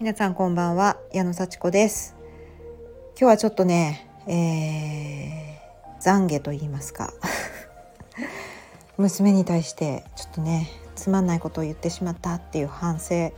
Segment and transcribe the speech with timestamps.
[0.00, 2.16] 皆さんこんばんは矢野幸子です。
[3.10, 7.12] 今日はちょっとね、えー、懺悔と言いますか。
[8.96, 13.34] 娘に対してちょっとねつまんないことを言ってしまったっていう反省、え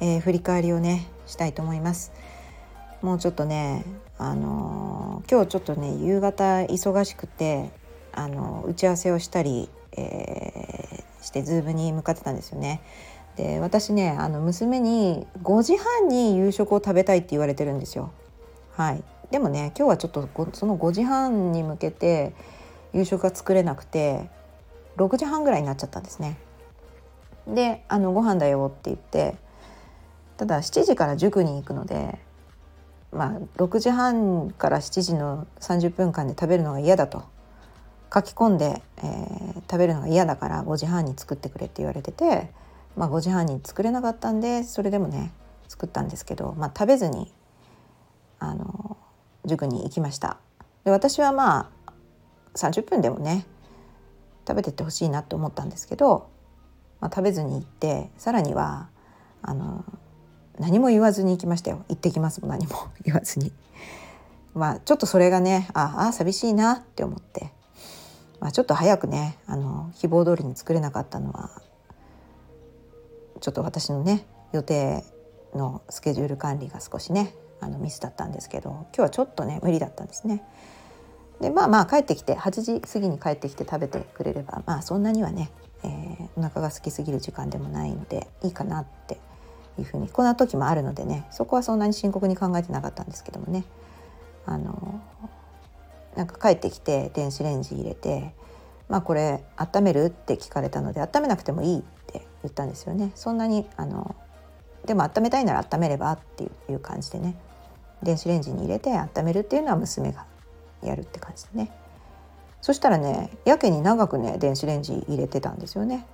[0.00, 2.12] ー、振り返りをねしたいと思います。
[3.00, 3.82] もうちょっとね
[4.18, 7.70] あのー、今日ちょっとね夕方忙しくて
[8.12, 12.82] あの打ち合わせをしたり、えー、してズームに向かってたんですよね。
[13.36, 18.12] で私ねあの娘に5時半に夕食を食べたいって言われてるんですよ。
[18.72, 22.34] はい、でもね今日はちょっとその5時半に向けて
[22.92, 24.28] 夕食が作れなくて
[24.96, 26.38] 6時半ぐらいになっちゃったんですね。
[27.46, 29.36] で「あのご飯だよ」って言って
[30.36, 32.18] ただ7時から塾に行くので
[33.10, 37.24] まあ6時半から7時の30分間で食べるのが嫌だと
[38.12, 42.50] 書き込んで、えー、食べるのが嫌だから5時半に作ってくれって言われてて。
[42.96, 45.32] まあ、5時半に作れなかったんでそれでもね
[45.68, 47.32] 作ったんですけど、まあ、食べずに
[48.38, 48.96] あの
[49.44, 50.38] 塾に行きました。
[50.84, 51.92] で私はまあ
[52.54, 53.46] 30分でもね
[54.46, 56.28] 食べてってほしいなと思ったんですけど、
[57.00, 58.88] まあ、食べずに行ってさらには
[59.40, 59.84] あの
[60.58, 61.84] 何も言わずに行きましたよ。
[61.88, 63.52] 行ってきますも何も 言わずに。
[64.54, 67.52] まあちょっとそれがねああ寂しいなって思って、
[68.38, 71.62] まあ、ちょっと早くねあの希望通りに作れなかったのは
[73.42, 75.04] ちょっと私のね予定
[75.54, 80.42] のスケジュール管理が少しねあのミスだったんですけど今日はちょっとね無理だったんですね。
[81.40, 85.50] でまあまあ帰ってきて8時過ぎに帰ってきて食べてくれればまあそんなにはね、
[85.82, 89.18] えー、お腹が空きすぎる時間でもないのでいいかなって
[89.76, 93.64] いうふうにこんな時もあるのでねそこはそんなに深刻に考えてなかったんですけどもね
[94.46, 95.00] あの
[96.16, 98.34] なんか帰ってきて電子レンジ入れて
[98.88, 101.84] 「まあこれ温める?」って聞かれたので温めなくてもいい
[102.42, 103.12] 言ったんですよね。
[103.14, 104.14] そんなにあの
[104.86, 107.36] でも温めたいなら温めればっていう感じでね。
[108.02, 110.26] 電子レンジに入れて温めるっていうのは娘が
[110.82, 111.70] やるって感じでね。
[112.60, 116.06] そしたらねやけに長くね電子レンジ入れてたんですよね。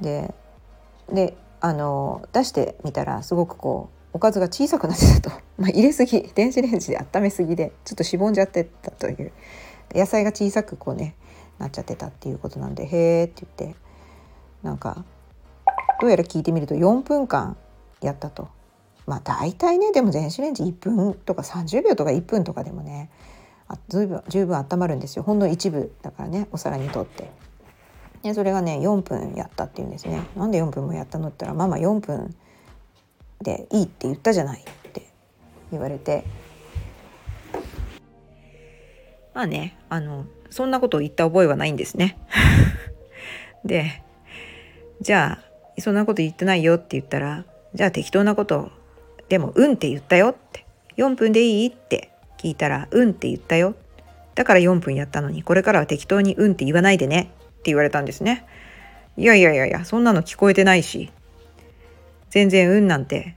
[0.00, 0.34] で
[1.12, 9.32] であの出してみたらすごくこうおかずが小さくなってたと、 まあ、入れすぎ電子レンジで温めすぎでちょっとしぼんじゃってたという。
[9.94, 11.14] 野菜が小さくこうね
[11.58, 13.78] なっちゃってたっていうことなんで「へえ」って言って
[14.62, 15.04] なんか
[16.00, 17.56] どうやら聞いてみると4分間
[18.00, 18.48] やったと。
[19.06, 23.08] まあ大体ねでも電子レンジ1分とか30秒とか1分とかでもね
[23.68, 27.30] あ十分十分温まるんですよほんの一部だからねお皿にとって。
[28.22, 30.26] でそれがね4分やったっていうんですね。
[30.36, 32.34] なんで4分もやったのって言ったら「ママ4分
[33.40, 35.06] でいいって言ったじゃない」って
[35.70, 36.24] 言われて
[39.34, 42.18] まあねあのそんなことを言った覚えはないんですね。
[43.64, 44.02] で
[45.00, 45.45] じゃあ
[45.78, 47.44] そんなこと言ってないよって言ったら
[47.74, 48.70] じゃあ適当なこと
[49.28, 50.66] でも「うん」って言ったよって。
[50.96, 53.74] 4分でいいって聞いたら「うん」って言ったよ。
[54.34, 57.20] だから4分やったのにこれからは適当に「うん」って言わないでね。
[57.20, 58.44] って言われたんですね。
[59.16, 61.10] いやいやいやいやそんなの聞こえてないし。
[62.30, 63.34] 全然「うん」なんて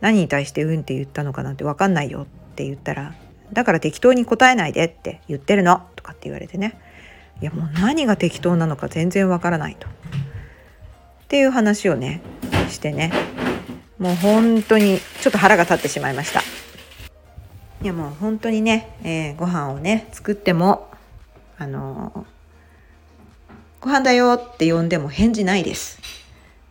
[0.00, 2.22] 何に対して「うん」って言ったのかなんて分かんないよ。
[2.22, 3.14] って言ったら
[3.52, 5.82] だから適当に答えないでって言ってるの。
[5.96, 6.78] とかって言われてね。
[7.40, 9.88] いやもう何が適当なのか全然わからないと。
[11.28, 12.22] っていう話をね
[12.70, 13.12] してね。
[13.98, 16.40] もう本当にちょっと腹が立ってしまいました。
[17.82, 20.90] いやもう本当にね、えー、ご飯をね作っても
[21.58, 22.24] あのー、
[23.82, 26.00] ご飯だよって呼んでも返事ないです。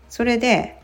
[0.10, 0.82] それで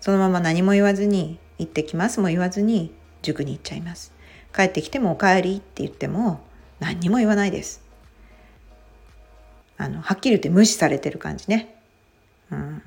[0.00, 2.18] そのまま何も言わずに行ってきます。
[2.18, 4.10] も言わずに塾に行っちゃいます。
[4.56, 6.40] 帰ってきてもお帰りって言っても
[6.80, 7.82] 何にも言わないです。
[9.76, 11.81] あのはっきり言って無視されてる感じね。
[12.52, 12.82] うん、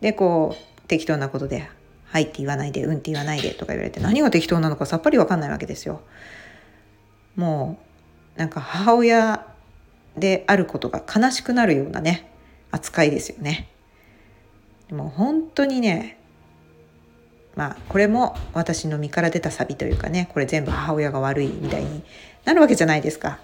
[0.00, 1.68] でこう適当なことで
[2.04, 6.02] 「はい」って言わないで「うん」って言わないでとか言われて何が適当なのかさっぱり分かんないわけですよ。
[7.36, 7.78] も
[8.36, 9.46] うなんか母親
[10.18, 12.30] であることが悲しくなるようなね
[12.70, 13.68] 扱いですよね。
[14.90, 16.18] もう本当にね
[17.54, 22.02] まあこれも私の身から出たサビというかねこれ全部母親が悪いみたいに
[22.44, 23.38] なるわけじゃないですか。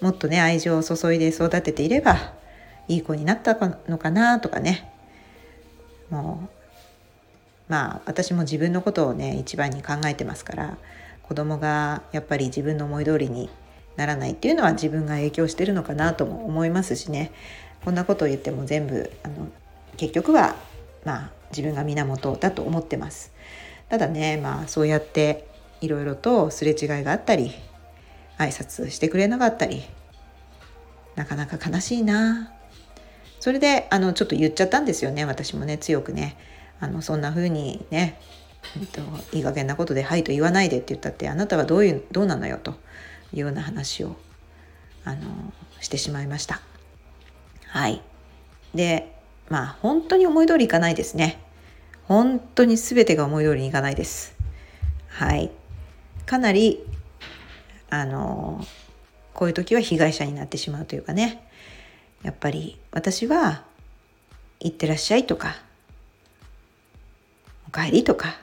[0.00, 2.34] もっとね愛情を注いで育てていれば
[2.88, 3.56] いい子になった
[3.88, 4.92] のかなとかね。
[6.10, 6.48] もう
[7.68, 10.78] まあ私も自分のことをね一番に考えてますから
[11.24, 13.50] 子供がやっぱり自分の思い通りに
[13.96, 17.32] ならないっていうのは自分が影響してるのかなとも思いますしね。
[17.84, 19.48] こんなことを言っても全部あの
[19.96, 20.54] 結局は
[21.04, 23.32] まあ自分が源だと思ってます。
[23.88, 25.48] ただねまあそうやって
[25.80, 27.52] いろいろとすれ違いがあったり
[28.38, 29.82] 挨拶してくれなかったり
[31.14, 32.52] なかなか悲しいな。
[33.46, 36.36] それであのちょっと言っちゃったんですよね私もね強くね
[36.80, 38.18] あのそんな風にね、
[38.76, 39.00] えっと、
[39.36, 42.72] いい加減なことで「はい」と言わないでって言ったってあなたはどういうどうなのよと
[43.32, 44.16] いうような話を
[45.04, 45.20] あの
[45.80, 46.60] してしまいました。
[47.68, 48.02] はい
[48.74, 49.14] で
[49.48, 51.38] まあ本当に思い通りいかないですね。
[52.02, 54.34] 本当に全てが思い通りにいかないです。
[55.06, 55.52] はい。
[56.26, 56.84] かなり
[57.90, 58.66] あの
[59.34, 61.45] こういう時は被害者になってしまうというかね
[62.22, 63.64] やっぱり私は
[64.60, 65.56] 「いってらっしゃい」とか
[67.68, 68.38] 「おかえり」とか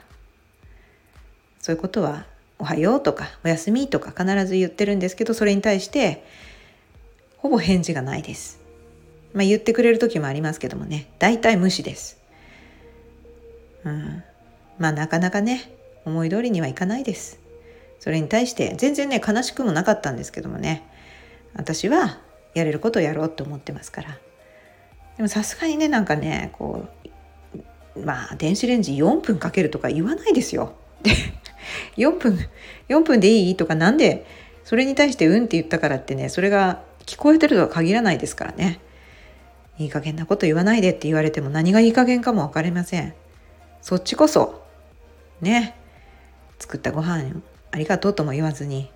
[1.60, 2.26] そういうことは
[2.58, 6.24] 「おはよう」とか「おやすみ」とか必ず言ってるんですけどそれに対して
[7.38, 8.60] ほぼ返事がないです。
[9.34, 12.18] まあ、言ってくれる時もありますけどもね大体無視です。
[13.84, 14.22] うん、
[14.78, 15.70] まあなかなかね
[16.04, 17.38] 思い通りにはいかないです。
[17.98, 20.82] それに対して全然ね悲しくもなかったんですけどもね
[21.54, 22.18] 私は
[22.54, 24.18] やれることをやろうと思ってますから
[25.16, 26.86] でもさすがにねなんかねこ
[27.94, 30.74] うまあ電子レンジ4分かけるとか言わないですよ。
[31.02, 31.12] で
[31.96, 32.38] 4分
[32.88, 34.26] 4分でいいとかなんで
[34.64, 38.80] それに対して「うん」って言ったからってねそれが聞こえてるとは限らないですからね。
[39.76, 43.14] いい加減なこと言わないでって言われても何がいい加減かも分かりません。
[43.80, 44.64] そっちこそ
[45.40, 45.76] ね
[46.58, 48.90] 作ったご飯ありがとうとも言わずに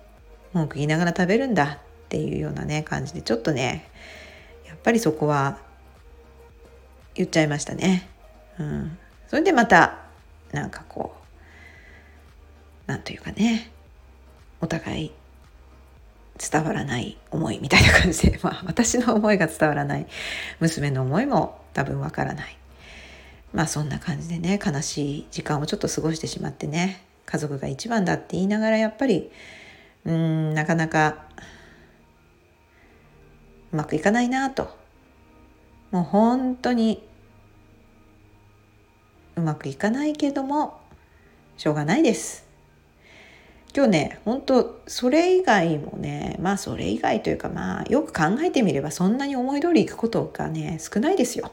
[0.53, 1.79] 文句言いながら食べるんだ
[2.09, 3.87] っていうようなね感じでちょっとね
[4.65, 5.59] やっぱりそこは
[7.13, 8.09] 言っちゃいましたね。
[8.57, 8.97] うん、
[9.27, 9.99] それでまた
[10.51, 11.13] なんかこ
[12.87, 13.71] うなんというかね
[14.59, 15.11] お互い
[16.51, 20.07] 伝わらない思いみたいな感じで、 まあ、私の思いが伝わらない
[20.59, 22.57] 娘の思いも多分わからない
[23.53, 29.31] まあそんな感じでね悲しい時間をちょっと過ごしてしまってね家族が一番だって言いながらやっぱり
[30.05, 31.25] うーんなかなか
[33.71, 34.77] うまくいかないなと。
[35.91, 37.03] もう本当に
[39.35, 40.79] うまくいかないけども
[41.57, 42.47] しょうがないです。
[43.75, 51.51] 今日ね本当それ以外もねまあそれ以外というかまあよく考えてみればそんなに思い通りいくことがね少ないですよ。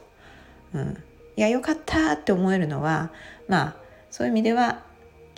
[0.73, 1.03] うん、
[1.35, 3.11] いやよかったって思えるのは
[3.47, 3.75] まあ
[4.09, 4.83] そういう意味では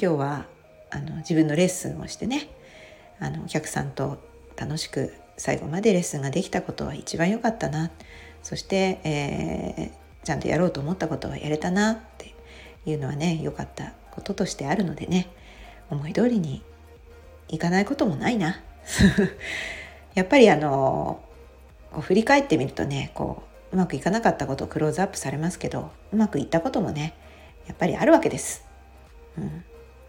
[0.01, 0.45] 今日は
[0.89, 2.49] あの自分のレッスンをしてね
[3.19, 4.17] あのお客さんと
[4.55, 7.91] 楽しく最後までレッスンができたことは一番良かったな
[8.43, 12.35] そして、えー、ちゃんとやろうと思ったことはやれたなって
[12.85, 15.29] いうのはね良かったこととしてあるのでね
[15.89, 16.61] 思い通りに
[17.47, 18.61] いかないこともないな。
[20.13, 21.21] やっぱりあの
[21.91, 27.13] こう振り返ってみるとねこううまくいかなかったことをクローズアップされますけどうまくいったこともね
[27.65, 28.65] やっぱりあるわけです。
[29.37, 29.63] うん、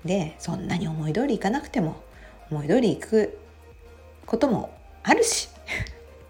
[0.05, 2.03] でそんなに思い通りいかなくても
[2.51, 3.39] 思い通りいく
[4.27, 5.49] こともあるし。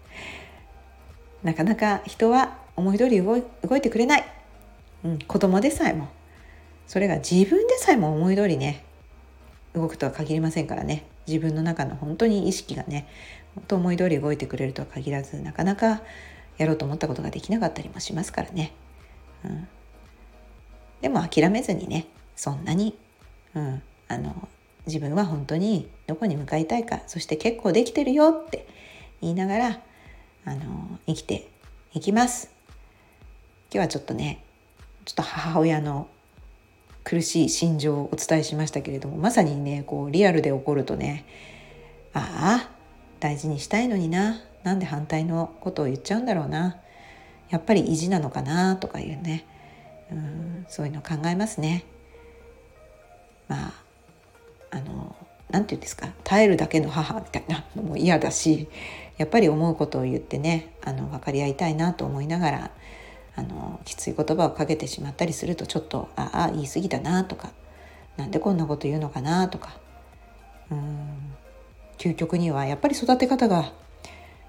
[1.43, 4.23] なかなか人は思い通り動い動いてくれない、
[5.03, 6.07] うん、子供でさえも。
[6.87, 8.83] それが自分でさえも思い通りね
[9.73, 11.05] 動くとは限りませんからね。
[11.27, 13.07] 自分の中の本当に意識がね
[13.55, 16.01] 本当思い通り動いてくれるとは限らずなかなか
[16.57, 18.73] やろうと思ったことができなかったりもしますからね、
[19.45, 19.67] うん、
[21.01, 22.97] でも諦めずにねそんなに
[23.53, 24.47] うん、あの
[24.87, 28.67] 自分は本当にどこに向かいたいかそして結構できてるよって
[29.21, 29.79] 言いながら
[30.45, 31.47] あの生きて
[31.93, 32.49] いきます。
[33.73, 34.43] 今日はちょっとね
[35.05, 36.07] ちょっと母親の
[37.03, 41.25] 苦しい心情をお伝えしましたけれどもまさにねこうリアルで起こるとね
[42.13, 42.69] ああ
[43.19, 46.77] 大事にしたいのにななんで反対のことを言っちゃうんだろうな
[47.49, 49.45] やっぱり意地なのかなとかいうね
[50.11, 51.85] うんそういうの考えますね。
[55.51, 56.07] 何て言うんですか？
[56.23, 58.67] 耐えるだけの母みたいなの も嫌だし
[59.17, 62.71] やっぱり思うことを言ってねあの分かり合いたいなと思いながら
[63.35, 67.51] あのきつい言葉をかけてしまったりするとちょっとああ言い過ぎだなとか
[68.17, 69.77] なんでこんなこと言うのかなとか
[70.71, 71.33] うん
[71.97, 73.71] 究極にはやっぱり育て方が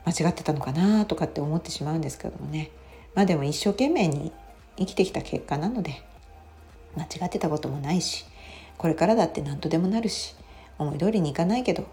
[0.05, 2.71] 間違ってたのかなとかって思ってしまうんですけどもね。
[3.15, 4.33] まあでも一生懸命に
[4.79, 6.03] 生きてきた結果なので
[6.97, 8.25] 間違ってたこともないし
[8.79, 10.35] これからだって何とでもなるし
[10.79, 11.87] 思い通りにいかないけど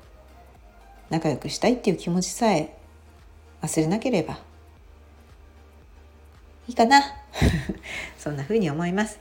[1.09, 2.75] 仲良くしたいっていう気持ちさえ
[3.61, 4.39] 忘れなければ
[6.67, 7.01] いいかな。
[8.17, 9.19] そんな風に思います。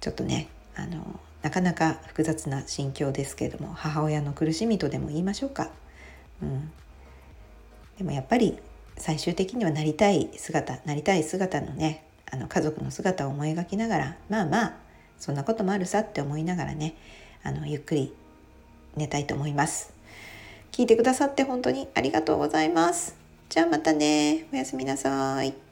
[0.00, 5.70] ちょっとねあのなかなか複雑な心境ですけれども母親の苦しみとでも言いましょうか、
[6.42, 6.70] うん、
[7.98, 8.58] でもやっぱり
[8.96, 14.74] 最終的にはなりたい姿なりたい姿のねあの家族の姿を思い描きながらまあまあ
[15.18, 16.94] そんなこともあるさって思いながらね
[17.42, 18.14] あのゆっくり
[18.96, 19.92] 寝たいと思います。
[20.72, 23.14] 聞いてくださって本当にありがとうございます。
[23.48, 24.46] じゃあまたね。
[24.52, 25.69] おやすみなさい。